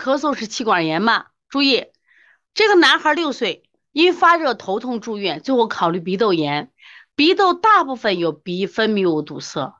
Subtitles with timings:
[0.00, 1.26] 咳嗽是气管炎吗？
[1.50, 1.88] 注意，
[2.54, 6.70] 这个男孩六岁，因发热头痛住院，最后考虑鼻窦炎。
[7.14, 9.74] 鼻窦大部分有鼻分泌物堵塞，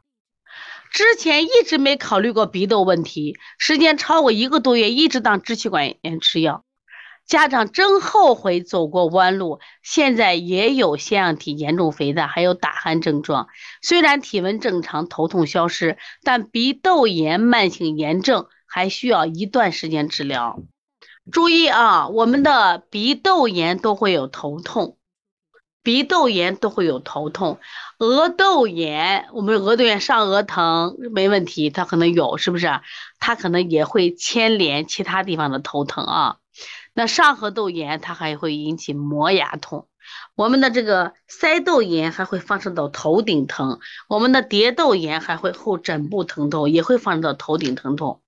[0.93, 6.67] 之前一直没考虑过鼻窦问题，时间超过一个多月，一直当支气管炎吃药。
[7.25, 13.49] 家长真后悔走过弯路，现在也有腺样体严重肥大，还有打鼾症状。
[13.81, 20.63] 虽然体温正常，头痛消失，但鼻窦炎慢性炎症还需要一段时间治疗。
[21.31, 24.97] 注意啊，我们的鼻窦炎都会有头痛，
[25.83, 27.59] 鼻窦炎都会有头痛，
[27.99, 32.81] 额窦炎，我们额窦炎上额疼没问题，它可能有，是不是？
[33.19, 36.37] 它可能也会牵连其他地方的头疼啊。
[36.95, 39.89] 那上颌窦炎它还会引起磨牙痛，
[40.35, 48.21] 我们的这个腮窦炎还会发生到头顶疼，我们的蝶窦炎还会后枕部疼痛，也会发生到头顶疼痛。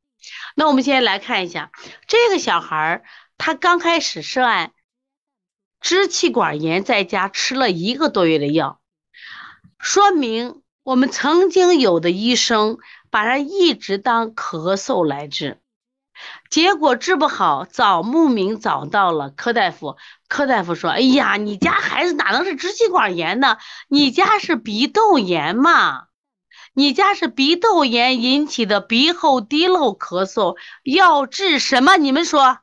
[0.55, 1.71] 那我们现在来看一下
[2.07, 3.05] 这个小孩儿，
[3.39, 4.73] 他刚开始是按
[5.81, 8.81] 支气管炎，在家吃了一个多月的药，
[9.79, 12.79] 说明我们曾经有的医生
[13.11, 15.59] 把他一直当咳嗽来治。
[16.51, 19.97] 结果治不好，早慕名早到了柯大夫。
[20.29, 23.57] 柯大夫说：“哎呀，你家孩子哪能是支气管炎呢？
[23.89, 26.05] 你家是鼻窦炎嘛？
[26.75, 31.97] 你家是鼻窦炎引起的鼻后滴漏咳嗽，要治什么？
[31.97, 32.61] 你们说，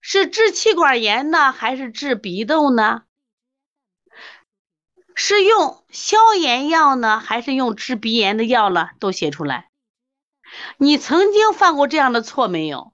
[0.00, 3.02] 是治气管炎呢，还是治鼻窦呢？
[5.14, 8.90] 是用消炎药呢，还是用治鼻炎的药了？
[8.98, 9.68] 都写出来。
[10.76, 12.92] 你曾经犯过这样的错没有？”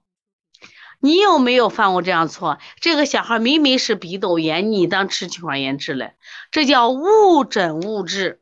[1.01, 2.59] 你有没有犯过这样错？
[2.81, 6.11] 这个小孩明明是鼻窦炎，你当吃气管炎治了，
[6.51, 8.41] 这叫误诊误治，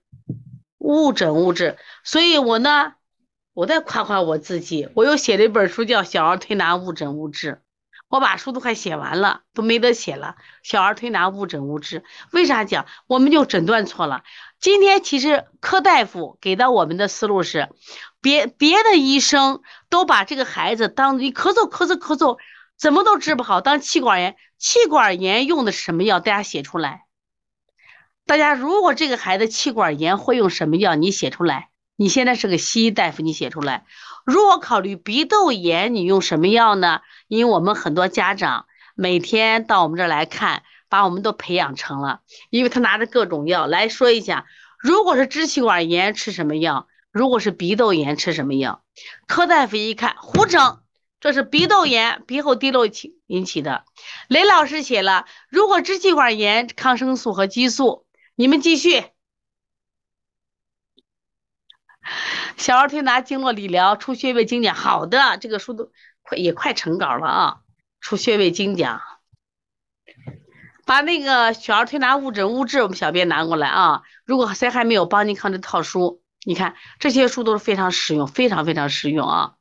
[0.88, 1.78] 误诊误治。
[2.04, 2.94] 所以我呢，
[3.54, 7.52] 我再夸夸我自己，我又写了一本书叫《小儿推拿误诊误治》，
[8.08, 10.36] 我把书都快写完了，都没得写了。
[10.64, 12.86] 小儿推拿误诊误治，为啥讲？
[13.08, 14.24] 我们就诊断错了。
[14.60, 17.70] 今天其实柯大夫给到我们的思路是。
[18.20, 22.38] 别别的医生都把这个孩子当你咳嗽咳嗽咳嗽，
[22.78, 23.62] 怎么都治不好。
[23.62, 26.20] 当气管炎，气管炎用的什么药？
[26.20, 27.07] 大家写出来。
[28.28, 30.96] 大家如果这个孩子气管炎会用什么药？
[30.96, 31.70] 你写出来。
[31.96, 33.86] 你现在是个西医大夫，你写出来。
[34.26, 37.00] 如果考虑鼻窦炎，你用什么药呢？
[37.30, 38.66] 因为我们很多家长
[38.96, 44.46] 每天到我们这儿来看，把我们都培养成了，因为他拿着各种药来说一下。
[44.78, 46.88] 如果是支气管炎，吃什么药？
[47.14, 48.84] 如果是鼻窦炎，吃什么药？
[49.26, 50.80] 柯大夫一看，胡整，
[51.22, 53.86] 这是鼻窦炎，鼻后滴漏起引起的。
[54.28, 58.06] 雷老师写了，如果支气管炎，抗生素和激素。
[58.40, 59.04] 你们继续。
[62.56, 67.62] 小儿推拿经络理疗出穴位精讲，好的，这个书都快也快成稿了啊。
[68.00, 69.02] 出穴位精讲，
[70.86, 74.04] 把那个小儿推拿误诊误治，我们小编拿过来啊。
[74.24, 76.22] 如果谁还没有帮您看这套书。
[76.46, 79.56] 你看这些书都是非常实用，非常非常实用啊！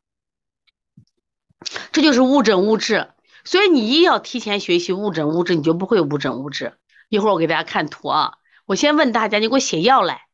[1.91, 3.11] 这就是误诊误治，
[3.43, 6.79] 所以你一要提前学习误诊误治，你就不会误诊误治。
[7.09, 8.35] 一会儿我给大家看图啊，
[8.67, 10.27] 我先问大家，你给我写药来，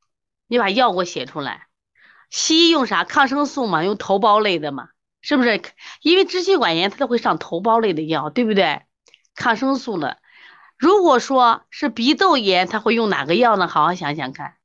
[0.47, 1.66] 你把药给我写出来。
[2.31, 3.04] 西医用啥？
[3.04, 4.88] 抗生素嘛，用头孢类的嘛，
[5.20, 5.60] 是不是？
[6.00, 8.82] 因为支气管炎它都会上头孢类的药，对不对？
[9.34, 10.19] 抗生素的。
[10.78, 13.69] 如果说是鼻窦炎，他会用哪个药呢？
[13.69, 14.56] 好好想想看。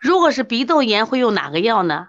[0.00, 2.08] 如果是鼻窦炎，会用哪个药呢？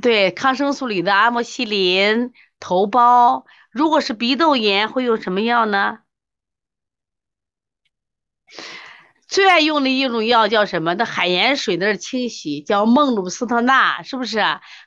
[0.00, 3.44] 对，抗生素里的阿莫西林、头孢。
[3.70, 5.98] 如果是鼻窦炎，会用什么药呢？
[9.26, 10.94] 最爱用的一种药叫什么？
[10.94, 14.40] 那海盐水那是清洗，叫孟鲁司特钠，是不是？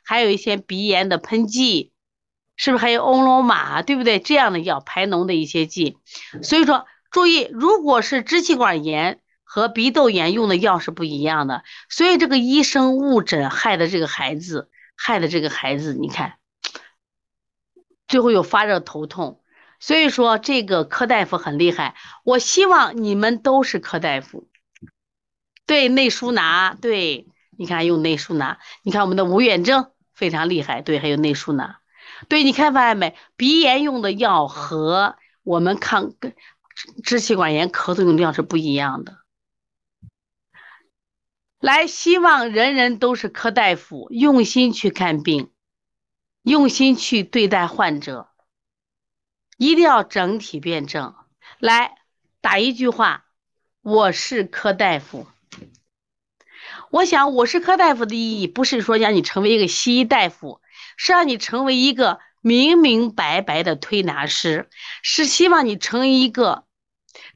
[0.03, 1.91] 还有一些鼻炎的喷剂，
[2.55, 4.19] 是不是还有欧罗马，对不对？
[4.19, 5.97] 这样的药排脓的一些剂。
[6.43, 9.19] 所以说，注意，如果是支气管炎。
[9.51, 16.35] 和鼻窦炎用的药是不一样的，所以这个医生误诊害的这个孩子，害的这个孩子，你看，
[18.07, 19.41] 最后又发热头痛。
[19.79, 24.47] 所以说这个柯大夫很厉害，我希望你们都是柯大夫。
[25.65, 27.27] 对内舒拿，对，
[27.57, 31.79] 你看用内舒拿，你看我们的吴远征非常厉害，对，还有内舒拿，
[32.27, 33.15] 对，你看发现没？
[33.37, 36.13] 鼻炎用的药和我们抗
[37.03, 39.19] 支气管炎咳嗽用的药是不一样的。
[41.59, 45.51] 来，希望人人都是柯大夫，用心去看病，
[46.41, 48.28] 用心去对待患者，
[49.59, 51.13] 一定要整体辩证。
[51.59, 51.97] 来
[52.39, 53.25] 打一句话：
[53.81, 55.27] 我是柯大夫。
[56.91, 60.61] 我想，我是柯大夫的意义，不是说让你成为一个西医大夫，
[60.95, 64.69] 是让你成为一个明明白白的推拿师，
[65.03, 66.63] 是希望你成为一个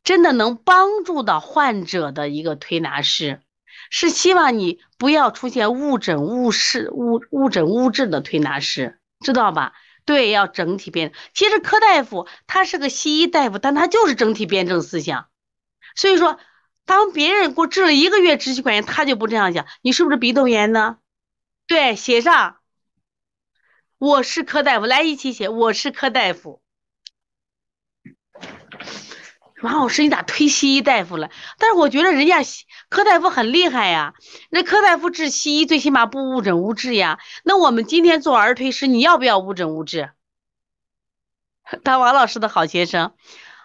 [0.06, 3.42] 真的能帮助到患者的一个推拿师，
[3.90, 9.74] 是希望你不要出现误诊误事、误误诊误治的推拿师，知道吧？
[10.06, 11.22] 对，要整体辩证。
[11.34, 15.28] 其实柯大夫他是个西医大夫，但他就是整体辩证思想。
[15.96, 16.40] 所以说，
[16.86, 19.68] 当别人给我治了一个月支气管炎，他就不这样讲。
[19.82, 20.98] 你是不是鼻窦炎呢？
[21.68, 22.58] 对，写上。
[24.00, 25.50] 我是柯大夫，来一起写。
[25.50, 26.63] 我是柯大夫。
[29.64, 31.30] 王老师，你咋推西医大夫了？
[31.58, 32.40] 但是我觉得人家
[32.90, 34.14] 柯大夫很厉害呀。
[34.50, 37.20] 那柯大夫治西医，最起码不误诊误治呀。
[37.46, 40.12] 那我们今天做儿推师，你要不要误诊误治？
[41.84, 43.14] 当王老师的好学生。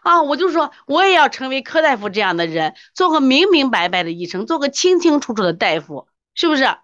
[0.03, 6.77] 啊，我就说，我也要成为柯大夫这样的人，做个明明白白的医生，做个清清楚楚的大夫，是不是？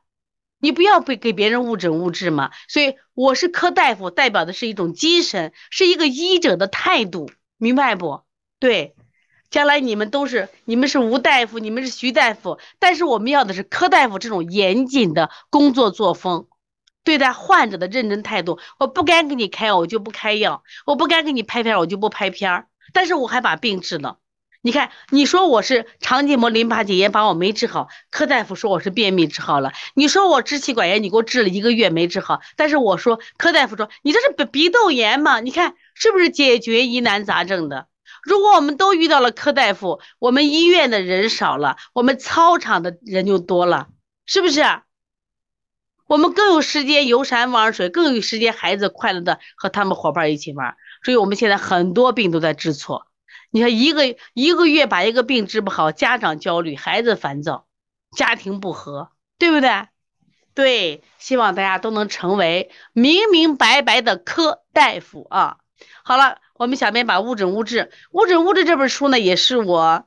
[0.59, 2.51] 你不要被给别人误诊误治嘛。
[2.69, 8.23] 所以我是柯大夫，代表的是一种精神，是一个医者的态度，明白不？
[8.59, 8.95] 对，
[9.55, 16.49] 将来你们都是，你们是吴大夫，你们是徐大夫，但是我们要的是柯大夫这种严谨的工作作风，
[17.05, 18.59] 对待患者的认真态度。
[18.81, 22.65] 我不该给你开药，我就不开药；我不该给你拍片，我就不拍片。
[22.93, 24.19] 但是我还把病治了，
[24.61, 29.71] 你看，你说我是肠结膜淋巴结炎，把我没治好，柯大夫说我是便秘治好了。
[29.95, 35.39] 你说我支气管炎，你给我治了一个月没治好，但是我说柯大夫说你这是鼻鼻窦炎嘛？
[35.39, 37.87] 你看是不是解决疑难杂症的？
[38.25, 43.89] 如果我们都遇到了柯大夫，我们医院的人少了，我们操场的人就多了，
[44.27, 44.63] 是不是？
[46.07, 50.77] 我们更有时间游山玩水，更有时间孩子快乐的和他们伙伴一起玩。
[51.03, 53.07] 所以我们现在很多病都在治错，
[53.51, 57.67] 你看一个一个月把一个病治不好，家长焦虑，孩子烦躁，
[58.15, 59.89] 家庭不和，对不对？
[60.55, 65.57] 对，希望大家都能成为明明白白的科大夫啊！
[66.05, 70.07] 好了，我们小编把误诊误治，误诊误治这本书呢，也是我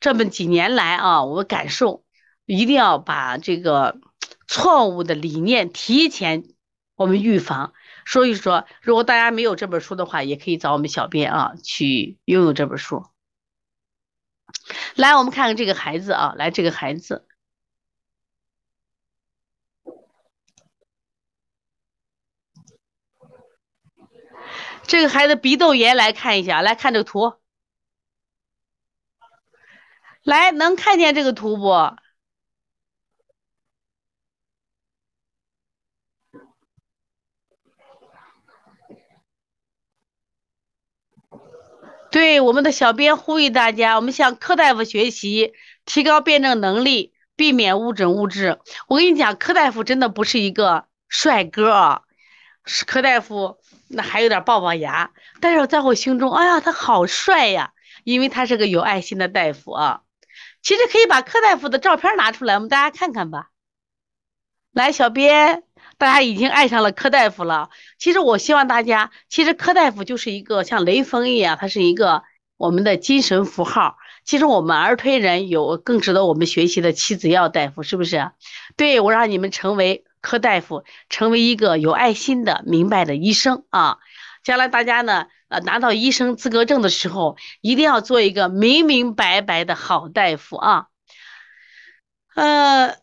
[0.00, 2.04] 这么几年来啊，我感受
[2.46, 3.98] 一定要把这个
[4.46, 6.44] 错误的理念提前
[6.94, 7.72] 我们预防。
[8.06, 13.06] 所以说，如果大家没有这本书的话，也可以找我们小编啊，去拥有这本书。
[14.94, 17.26] 来，我们看看这个孩子啊，来这个孩子，
[24.86, 27.34] 这个孩子鼻窦炎，来看一下，来看这个图，
[30.22, 31.96] 来能看见这个图不？
[42.10, 45.52] 对我们的小编呼吁大家，我们向柯大夫学习，
[45.84, 48.60] 提高辩证能力，避免误诊误治。
[48.86, 52.02] 我跟你讲，柯大夫真的不是一个帅哥啊，
[52.64, 53.58] 是柯大夫
[53.88, 55.10] 那还有点龅龅牙，
[55.40, 57.72] 但是在我心中，哎呀，他好帅呀，
[58.04, 60.02] 因为他是个有爱心的大夫啊。
[60.62, 63.50] 其实可以把柯大夫的照片拿出来，我们大家看看吧。
[64.72, 65.64] 来，小编。
[65.96, 67.70] 大家已经爱上了柯大夫了。
[67.98, 72.24] 其实我希望大家，其实柯大夫就是一个像雷锋一样，他是一个
[72.56, 73.96] 我们的精神符号。
[74.24, 78.32] 其实我们儿推人有更值得我们学习的妻子药大夫，是不是？
[78.76, 83.98] 对我让你们成为柯大夫，成为一个有爱心的、明白的医生啊！
[84.42, 90.86] 将来大家呢，呃，拿到医生资格证的时候，一定要做一个明明白白的好大夫啊！
[92.34, 92.96] 呃。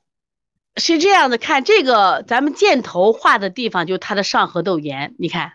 [0.78, 5.16] 是这样的，看这个咱们箭头画的地方，就是他的上颌窦炎。
[5.20, 5.52] 你看，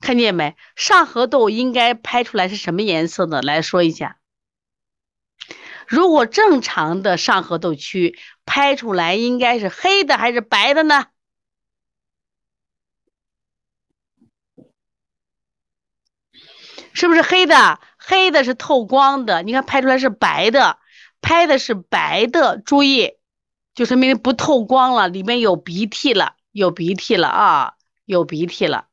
[0.00, 0.56] 看见没？
[0.76, 3.42] 上颌窦应该拍出来是什么颜色的？
[3.42, 4.16] 来说一下。
[5.86, 8.18] 如果正常的上颌窦区
[8.50, 11.06] 拍出来应该是黑的还是白的呢？
[16.92, 17.78] 是不是黑的？
[17.96, 19.44] 黑的是透光的。
[19.44, 20.80] 你看拍出来是白的，
[21.20, 22.58] 拍的是白的。
[22.58, 23.12] 注意。
[23.72, 28.88] 就说明不透光了，里面有鼻涕了，有鼻涕了啊，有鼻涕了。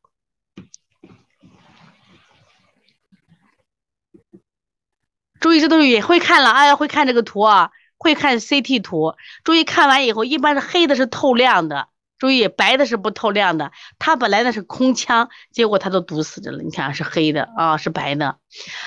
[5.39, 9.15] 注意，这都是也会看了，哎呀，会看这个图啊，会看 CT 图。
[9.43, 13.71] 注意看完以后，一般是黑的是透亮的，注意白的是不透亮的。
[13.99, 16.63] 它本来那是空腔，结果它都堵死着了。
[16.63, 18.37] 你看是黑的啊，是白的。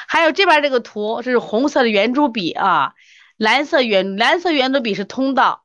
[0.06, 2.94] 还有这边这个图，这是红色的圆珠笔啊，
[3.36, 5.64] 蓝色圆蓝色圆珠笔是通道。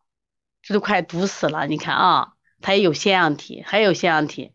[0.64, 4.52] 这都快堵死了，你看啊，它也有腺样体，还有腺样体。